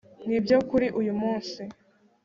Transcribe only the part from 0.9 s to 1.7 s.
uyu munsi